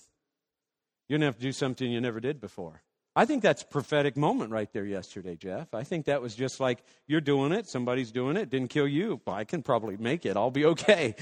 [1.12, 2.80] You're going to have to do something you never did before.
[3.14, 5.74] I think that's prophetic moment right there yesterday, Jeff.
[5.74, 9.20] I think that was just like you're doing it, somebody's doing it, didn't kill you.
[9.26, 10.38] Well, I can probably make it.
[10.38, 11.14] I'll be okay.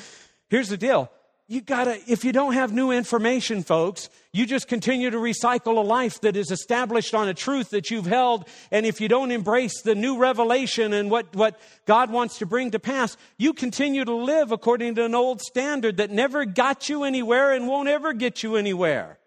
[0.49, 1.11] Here's the deal.
[1.49, 5.81] You gotta, if you don't have new information, folks, you just continue to recycle a
[5.81, 8.47] life that is established on a truth that you've held.
[8.71, 12.71] And if you don't embrace the new revelation and what, what God wants to bring
[12.71, 17.03] to pass, you continue to live according to an old standard that never got you
[17.03, 19.19] anywhere and won't ever get you anywhere.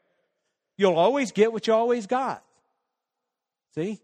[0.78, 2.44] You'll always get what you always got.
[3.76, 4.00] See?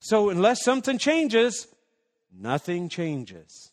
[0.00, 1.66] So unless something changes,
[2.36, 3.70] nothing changes.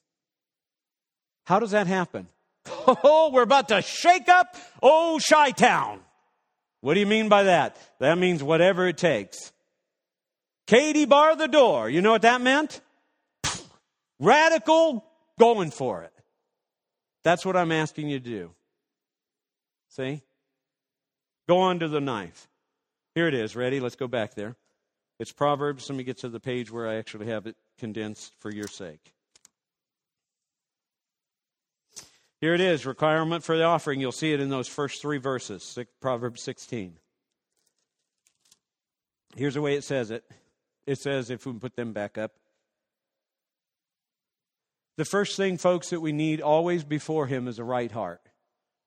[1.46, 2.28] How does that happen?
[3.04, 6.00] Oh, we're about to shake up old Chi Town.
[6.80, 7.78] What do you mean by that?
[8.00, 9.52] That means whatever it takes.
[10.68, 11.90] Katie bar the door.
[11.90, 12.80] You know what that meant?
[14.20, 15.04] Radical
[15.38, 16.14] going for it.
[17.24, 18.52] That's what I'm asking you to do.
[19.90, 20.22] See?
[21.48, 22.48] Go on to the knife.
[23.16, 23.56] Here it is.
[23.56, 23.80] Ready?
[23.80, 24.56] Let's go back there.
[25.20, 25.90] It's Proverbs.
[25.90, 29.14] Let me get to the page where I actually have it condensed for your sake.
[32.40, 34.00] Here it is requirement for the offering.
[34.00, 37.00] You'll see it in those first three verses, Proverbs 16.
[39.36, 40.24] Here's the way it says it
[40.86, 42.32] it says, if we put them back up,
[44.98, 48.22] the first thing, folks, that we need always before Him is a right heart.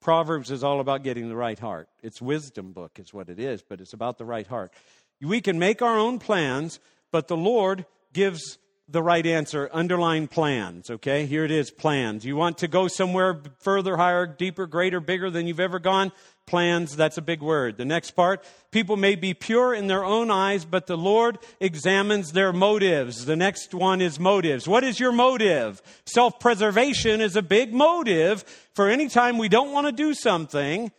[0.01, 1.89] Proverbs is all about getting the right heart.
[2.03, 4.73] It's wisdom book is what it is, but it's about the right heart.
[5.21, 6.81] We can make our own plans,
[7.11, 9.69] but the Lord gives the right answer.
[9.73, 11.27] Underline plans, okay?
[11.27, 12.25] Here it is, plans.
[12.25, 16.13] You want to go somewhere further, higher, deeper, greater, bigger than you've ever gone?
[16.51, 17.79] Plans, that's a big word.
[17.79, 22.33] The next part, people may be pure in their own eyes, but the Lord examines
[22.33, 23.25] their motives.
[23.25, 24.69] The next one is motives.
[24.69, 25.81] What is your motive?
[26.05, 28.45] Self preservation is a big motive
[28.75, 30.91] for any time we don't want to do something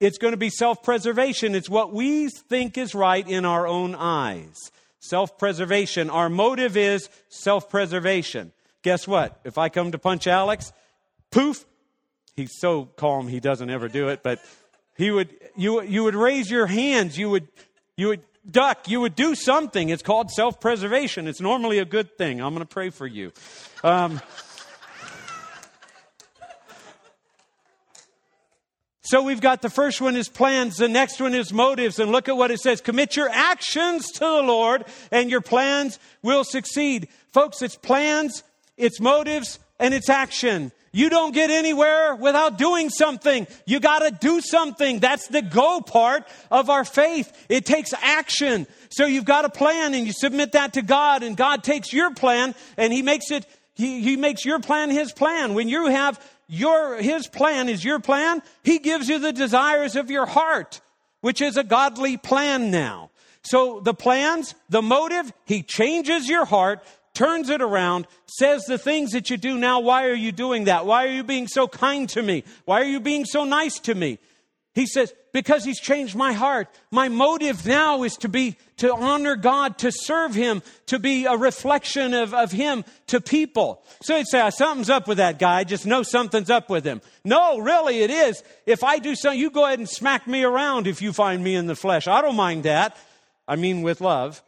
[0.00, 1.54] it's going to be self preservation.
[1.54, 4.56] It's what we think is right in our own eyes.
[4.98, 6.10] Self preservation.
[6.10, 8.52] Our motive is self preservation.
[8.82, 9.40] Guess what?
[9.44, 10.72] If I come to punch Alex,
[11.30, 11.64] poof,
[12.36, 14.40] he's so calm he doesn't ever do it, but
[14.96, 17.48] he would, you, you would raise your hands, you would,
[17.96, 19.88] you would duck, you would do something.
[19.88, 21.26] It's called self preservation.
[21.28, 22.40] It's normally a good thing.
[22.40, 23.32] I'm going to pray for you.
[23.82, 24.20] Um,
[29.06, 32.28] So we've got the first one is plans, the next one is motives, and look
[32.28, 32.80] at what it says.
[32.80, 37.06] Commit your actions to the Lord, and your plans will succeed.
[37.30, 38.42] Folks, it's plans,
[38.76, 40.72] it's motives, and it's action.
[40.96, 43.46] You don't get anywhere without doing something.
[43.66, 44.98] You gotta do something.
[44.98, 47.30] That's the go part of our faith.
[47.50, 48.66] It takes action.
[48.88, 52.14] So you've got a plan and you submit that to God and God takes your
[52.14, 53.44] plan and He makes it,
[53.74, 55.52] He, he makes your plan His plan.
[55.52, 56.18] When you have
[56.48, 58.40] your, his plan is your plan.
[58.62, 60.80] He gives you the desires of your heart,
[61.20, 63.10] which is a godly plan now.
[63.42, 66.82] So the plans, the motive, he changes your heart,
[67.16, 69.80] turns it around, says the things that you do now.
[69.80, 70.86] Why are you doing that?
[70.86, 72.44] Why are you being so kind to me?
[72.66, 74.18] Why are you being so nice to me?
[74.74, 76.68] He says, because he's changed my heart.
[76.90, 81.34] My motive now is to be, to honor God, to serve him, to be a
[81.34, 83.82] reflection of, of him to people.
[84.02, 85.60] So he'd say, oh, something's up with that guy.
[85.60, 87.00] I just know something's up with him.
[87.24, 88.42] No, really, it is.
[88.66, 91.54] If I do something, you go ahead and smack me around if you find me
[91.54, 92.06] in the flesh.
[92.06, 92.98] I don't mind that.
[93.48, 94.42] I mean, with love.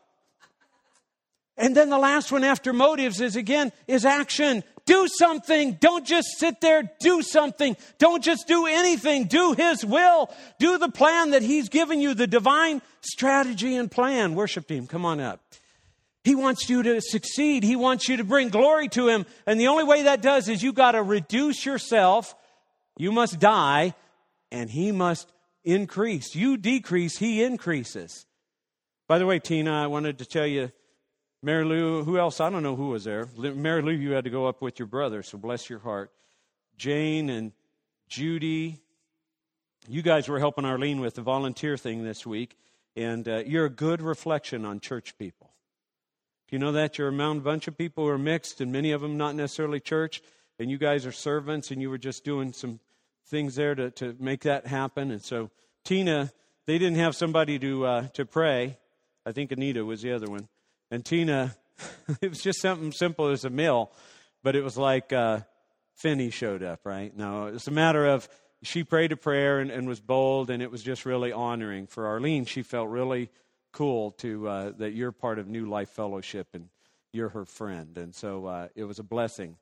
[1.59, 4.63] And then the last one after motives is again, is action.
[4.87, 5.73] Do something.
[5.81, 6.91] Don't just sit there.
[7.01, 7.77] Do something.
[7.99, 9.25] Don't just do anything.
[9.25, 10.31] Do His will.
[10.61, 14.37] Do the plan that He's given you, the divine strategy and plan.
[14.37, 15.41] Worship team, come on up.
[16.23, 17.65] He wants you to succeed.
[17.65, 19.27] He wants you to bring glory to Him.
[19.45, 22.35] And the only way that does is you got to reduce yourself.
[22.97, 23.95] You must die,
[24.53, 25.31] and He must
[25.65, 26.35] increase.
[26.35, 28.27] You decrease, He increases.
[29.09, 30.71] By the way, Tina, I wanted to tell you
[31.43, 32.41] Mary Lou, who else?
[32.41, 33.29] I don't know who was there.
[33.37, 36.11] Mary Lou, you had to go up with your brother, so bless your heart.
[36.77, 37.53] Jane and
[38.09, 38.81] Judy,
[39.89, 42.57] you guys were helping Arlene with the volunteer thing this week,
[42.97, 45.53] and uh, you're a good reflection on church people.
[46.49, 46.99] Do you know that?
[46.99, 50.23] You're a bunch of people who are mixed, and many of them not necessarily church,
[50.59, 52.81] and you guys are servants, and you were just doing some
[53.27, 55.11] things there to, to make that happen.
[55.13, 55.51] And so,
[55.85, 56.33] Tina,
[56.67, 58.77] they didn't have somebody to, uh, to pray.
[59.25, 60.49] I think Anita was the other one.
[60.91, 61.55] And Tina,
[62.23, 63.93] it was just something simple as a meal,
[64.43, 65.41] but it was like uh,
[65.95, 67.15] Finney showed up, right?
[67.17, 68.29] No, it's a matter of
[68.63, 71.87] she prayed a prayer and, and, was bold, and it was just really honoring.
[71.87, 73.31] For Arlene, she felt really
[73.73, 76.69] cool to uh, that you're part of New Life Fellowship and
[77.13, 79.57] you're her friend, and so uh, it was a blessing.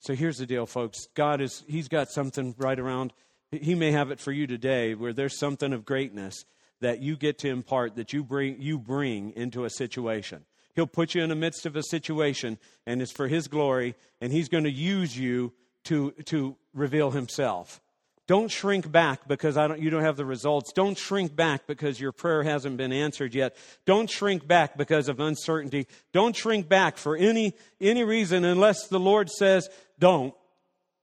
[0.00, 1.06] So here's the deal, folks.
[1.14, 3.12] God is He's got something right around.
[3.50, 6.44] He may have it for you today, where there's something of greatness
[6.80, 10.44] that you get to impart that you bring you bring into a situation.
[10.74, 14.32] He'll put you in the midst of a situation, and it's for His glory, and
[14.32, 15.52] He's going to use you
[15.84, 17.80] to, to reveal Himself.
[18.28, 20.70] Don't shrink back because I don't, you don't have the results.
[20.74, 23.56] Don't shrink back because your prayer hasn't been answered yet.
[23.86, 25.86] Don't shrink back because of uncertainty.
[26.12, 30.34] Don't shrink back for any, any reason unless the Lord says, don't.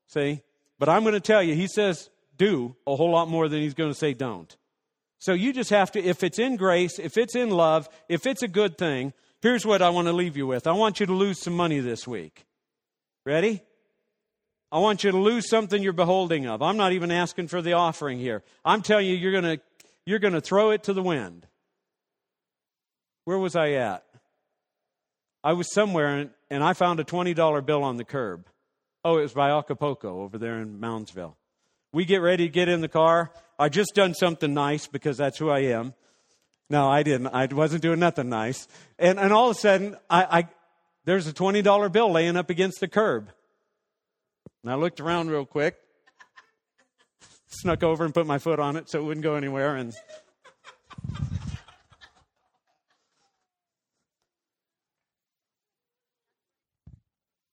[0.08, 0.42] See?
[0.78, 3.74] But I'm going to tell you, He says, do a whole lot more than He's
[3.74, 4.56] going to say, don't.
[5.18, 8.44] So you just have to, if it's in grace, if it's in love, if it's
[8.44, 11.14] a good thing, Here's what I want to leave you with I want you to
[11.14, 12.46] lose some money this week.
[13.26, 13.62] Ready?
[14.72, 16.62] I want you to lose something you're beholding of.
[16.62, 18.44] I'm not even asking for the offering here.
[18.64, 19.64] I'm telling you, you're going to,
[20.06, 21.48] you're going to throw it to the wind.
[23.26, 24.04] Where was I at?
[25.44, 28.48] I was somewhere and, I found a $20 bill on the curb.
[29.04, 31.36] Oh, it was by Acapulco over there in Moundsville.
[31.94, 33.32] We get ready to get in the car.
[33.58, 35.94] I just done something nice because that's who I am.
[36.70, 37.28] No, I didn't.
[37.28, 38.68] I wasn't doing nothing nice.
[38.98, 40.48] And, and all of a sudden, I, I,
[41.06, 43.30] there's a $20 bill laying up against the curb.
[44.64, 45.78] And I looked around real quick,
[47.48, 49.76] snuck over and put my foot on it so it wouldn't go anywhere.
[49.76, 49.94] And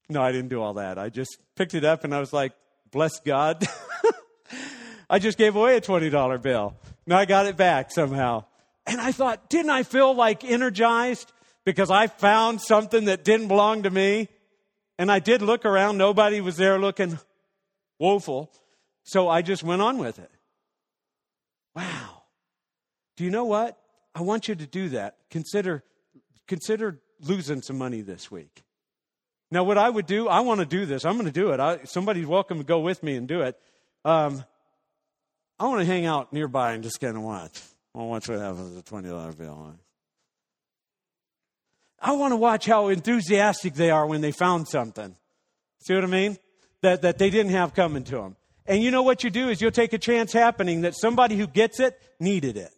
[0.09, 0.99] no, I didn't do all that.
[0.99, 2.53] I just picked it up and I was like,
[2.91, 3.63] bless God.
[5.11, 6.75] I just gave away a $20 bill.
[7.07, 8.45] Now I got it back somehow.
[8.87, 11.33] And I thought, didn't I feel like energized
[11.65, 14.29] because I found something that didn't belong to me?
[14.99, 15.99] And I did look around.
[15.99, 17.19] Nobody was there looking
[17.99, 18.53] woeful.
[19.05, 20.31] So I just went on with it.
[21.75, 22.23] Wow.
[23.17, 23.79] Do you know what?
[24.15, 25.17] I want you to do that.
[25.31, 25.83] Consider,
[26.47, 28.63] consider losing some money this week.
[29.51, 31.05] Now, what I would do, I want to do this.
[31.05, 31.61] I'm going to do it.
[31.61, 33.59] I, somebody's welcome to go with me and do it.
[34.05, 34.45] Um,
[35.59, 37.61] I want to hang out nearby and just kind of watch.
[37.95, 39.75] Want to watch what happens with a $20 bill.
[42.01, 45.15] I want to watch how enthusiastic they are when they found something.
[45.81, 46.39] See what I mean?
[46.81, 48.37] That, that they didn't have coming to them.
[48.67, 51.47] And you know what you do is you'll take a chance happening that somebody who
[51.47, 52.73] gets it needed it.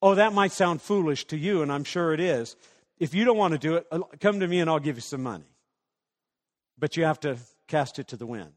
[0.00, 2.56] Oh, that might sound foolish to you, and I'm sure it is.
[2.98, 5.02] If you don't want to do it, uh, come to me and I'll give you
[5.02, 5.44] some money.
[6.78, 8.52] But you have to cast it to the wind.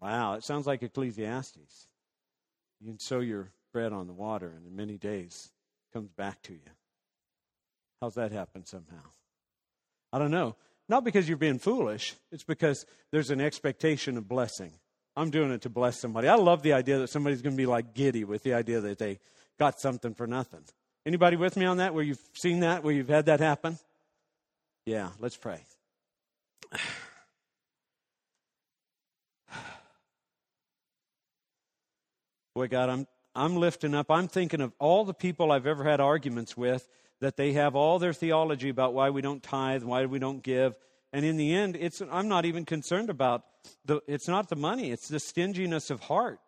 [0.00, 1.86] Wow, it sounds like Ecclesiastes.
[2.82, 5.50] You can sow your bread on the water, and in many days
[5.92, 6.58] comes back to you.
[8.00, 9.04] How's that happen somehow?
[10.12, 10.56] I don't know.
[10.88, 14.72] Not because you're being foolish, it's because there's an expectation of blessing.
[15.16, 16.26] I'm doing it to bless somebody.
[16.26, 18.98] I love the idea that somebody's going to be like giddy with the idea that
[18.98, 19.20] they
[19.60, 20.64] got something for nothing.
[21.06, 23.78] Anybody with me on that where you've seen that, where you've had that happen?
[24.86, 25.64] Yeah, let's pray.
[32.54, 34.10] Boy, God, I'm, I'm lifting up.
[34.10, 36.88] I'm thinking of all the people I've ever had arguments with
[37.20, 40.76] that they have all their theology about why we don't tithe, why we don't give.
[41.12, 43.44] And in the end, it's, I'm not even concerned about
[43.84, 46.40] the, it's not the money, it's the stinginess of heart.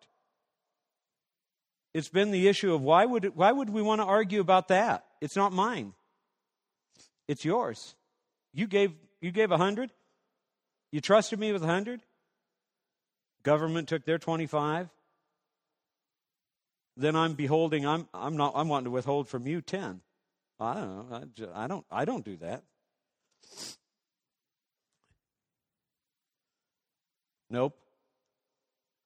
[1.93, 4.67] It's been the issue of why would, it, why would we want to argue about
[4.67, 5.05] that?
[5.21, 5.93] It's not mine.
[7.27, 7.95] It's yours.
[8.53, 8.91] You gave,
[9.21, 9.93] you gave a hundred.
[10.91, 12.01] You trusted me with a hundred.
[13.43, 14.89] Government took their 25
[16.97, 20.01] then I'm beholding, I'm, I'm not, I'm wanting to withhold from you 10.
[20.59, 21.15] I don't know.
[21.15, 22.63] I, just, I don't, I don't do that.
[27.49, 27.77] Nope.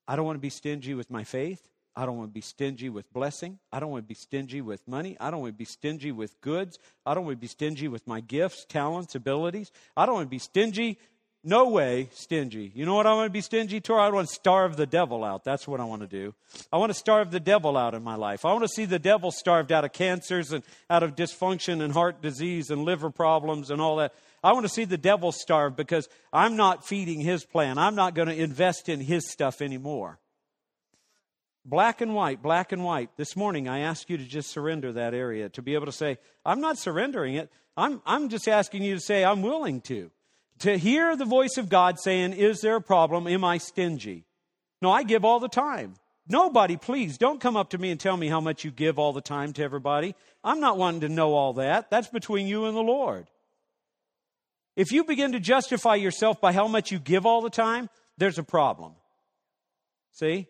[0.08, 1.70] I don't want to be stingy with my faith.
[1.96, 3.60] I don't want to be stingy with blessing.
[3.74, 5.18] I don't want to be stingy with money.
[5.20, 6.80] I don't want to be stingy with goods.
[7.06, 9.72] I don't want to be stingy with my gifts, talents, abilities.
[9.98, 10.98] I don't want to be stingy
[11.44, 12.72] no way stingy.
[12.76, 13.94] You know what I want to be stingy to?
[13.94, 15.44] I want to starve the devil out.
[15.46, 16.36] That's what I want to do.
[16.72, 18.44] I want to starve the devil out in my life.
[18.44, 21.94] I want to see the devil starved out of cancers and out of dysfunction and
[21.94, 24.14] heart disease and liver problems and all that.
[24.44, 27.78] I want to see the devil starved because I'm not feeding his plan.
[27.78, 30.20] I'm not going to invest in his stuff anymore.
[31.64, 33.16] Black and white, black and white.
[33.16, 36.18] This morning, I ask you to just surrender that area, to be able to say,
[36.46, 37.52] I'm not surrendering it.
[37.78, 40.10] I'm, I'm just asking you to say, I'm willing to
[40.60, 43.28] to hear the voice of God saying, Is there a problem?
[43.28, 44.26] Am I stingy?
[44.82, 45.96] No, I give all the time.
[46.28, 49.14] Nobody, please, don't come up to me and tell me how much you give all
[49.14, 50.16] the time to everybody.
[50.44, 51.90] I'm not wanting to know all that.
[51.90, 53.28] That's between you and the Lord.
[54.76, 58.38] If you begin to justify yourself by how much you give all the time, there's
[58.38, 58.94] a problem.
[60.14, 60.48] See?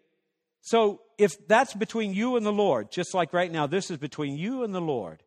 [0.62, 4.38] So if that's between you and the Lord, just like right now, this is between
[4.38, 5.24] you and the Lord.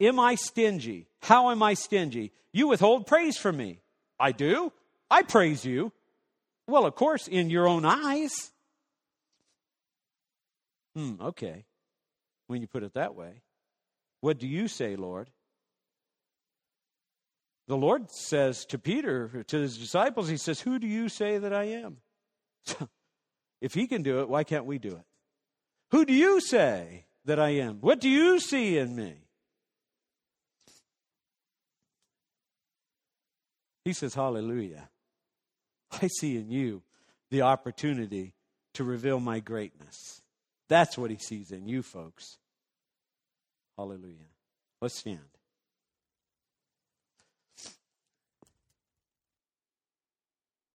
[0.00, 1.06] Am I stingy?
[1.22, 2.32] How am I stingy?
[2.52, 3.78] You withhold praise from me.
[4.18, 4.72] I do.
[5.10, 5.92] I praise you.
[6.66, 8.32] Well, of course, in your own eyes.
[10.96, 11.64] Hmm, okay.
[12.48, 13.42] When you put it that way.
[14.20, 15.30] What do you say, Lord?
[17.68, 21.52] The Lord says to Peter, to his disciples, He says, Who do you say that
[21.52, 21.98] I am?
[23.60, 25.04] if He can do it, why can't we do it?
[25.92, 27.78] Who do you say that I am?
[27.80, 29.14] What do you see in me?
[33.84, 34.88] He says, Hallelujah.
[35.90, 36.82] I see in you
[37.30, 38.34] the opportunity
[38.74, 40.22] to reveal my greatness.
[40.68, 42.38] That's what he sees in you, folks.
[43.76, 44.30] Hallelujah.
[44.80, 45.18] Let's stand.